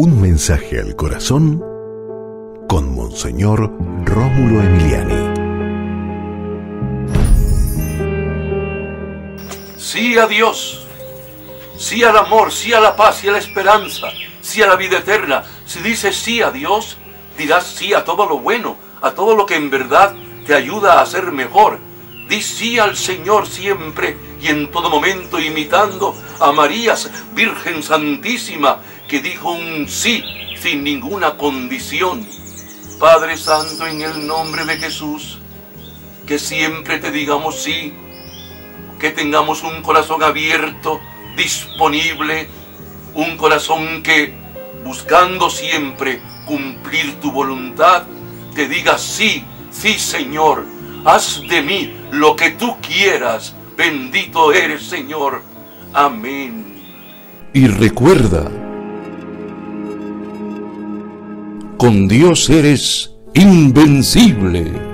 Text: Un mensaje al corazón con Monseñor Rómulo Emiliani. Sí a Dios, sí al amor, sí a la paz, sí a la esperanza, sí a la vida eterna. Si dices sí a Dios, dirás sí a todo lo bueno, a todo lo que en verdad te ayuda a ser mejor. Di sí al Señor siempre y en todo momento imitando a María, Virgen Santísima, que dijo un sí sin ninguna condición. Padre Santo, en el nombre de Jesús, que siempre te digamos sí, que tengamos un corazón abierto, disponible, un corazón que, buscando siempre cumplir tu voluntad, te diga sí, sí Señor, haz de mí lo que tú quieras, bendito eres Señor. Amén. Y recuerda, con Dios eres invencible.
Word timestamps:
Un 0.00 0.20
mensaje 0.20 0.78
al 0.78 0.94
corazón 0.94 1.60
con 2.68 2.94
Monseñor 2.94 3.72
Rómulo 4.04 4.60
Emiliani. 4.60 5.34
Sí 9.76 10.16
a 10.16 10.28
Dios, 10.28 10.86
sí 11.76 12.04
al 12.04 12.16
amor, 12.16 12.52
sí 12.52 12.72
a 12.72 12.78
la 12.78 12.94
paz, 12.94 13.16
sí 13.16 13.28
a 13.28 13.32
la 13.32 13.38
esperanza, 13.38 14.06
sí 14.40 14.62
a 14.62 14.68
la 14.68 14.76
vida 14.76 14.98
eterna. 14.98 15.42
Si 15.66 15.80
dices 15.80 16.14
sí 16.14 16.42
a 16.42 16.52
Dios, 16.52 16.96
dirás 17.36 17.66
sí 17.66 17.92
a 17.92 18.04
todo 18.04 18.28
lo 18.28 18.38
bueno, 18.38 18.76
a 19.02 19.10
todo 19.10 19.34
lo 19.34 19.46
que 19.46 19.56
en 19.56 19.68
verdad 19.68 20.14
te 20.46 20.54
ayuda 20.54 21.00
a 21.00 21.06
ser 21.06 21.32
mejor. 21.32 21.80
Di 22.28 22.42
sí 22.42 22.78
al 22.78 22.94
Señor 22.94 23.46
siempre 23.46 24.16
y 24.40 24.48
en 24.48 24.70
todo 24.70 24.90
momento 24.90 25.40
imitando 25.40 26.14
a 26.40 26.52
María, 26.52 26.94
Virgen 27.34 27.82
Santísima, 27.82 28.82
que 29.08 29.20
dijo 29.20 29.52
un 29.52 29.88
sí 29.88 30.22
sin 30.60 30.84
ninguna 30.84 31.38
condición. 31.38 32.26
Padre 33.00 33.38
Santo, 33.38 33.86
en 33.86 34.02
el 34.02 34.26
nombre 34.26 34.66
de 34.66 34.76
Jesús, 34.76 35.38
que 36.26 36.38
siempre 36.38 36.98
te 36.98 37.10
digamos 37.10 37.62
sí, 37.62 37.94
que 39.00 39.10
tengamos 39.10 39.62
un 39.62 39.80
corazón 39.80 40.22
abierto, 40.22 41.00
disponible, 41.34 42.50
un 43.14 43.38
corazón 43.38 44.02
que, 44.02 44.34
buscando 44.84 45.48
siempre 45.48 46.20
cumplir 46.44 47.18
tu 47.20 47.32
voluntad, 47.32 48.04
te 48.54 48.68
diga 48.68 48.98
sí, 48.98 49.44
sí 49.70 49.98
Señor, 49.98 50.64
haz 51.04 51.42
de 51.48 51.62
mí 51.62 51.92
lo 52.10 52.36
que 52.36 52.50
tú 52.52 52.76
quieras, 52.80 53.54
bendito 53.76 54.52
eres 54.52 54.82
Señor. 54.82 55.42
Amén. 55.92 56.64
Y 57.52 57.66
recuerda, 57.66 58.50
con 61.76 62.08
Dios 62.08 62.50
eres 62.50 63.12
invencible. 63.34 64.87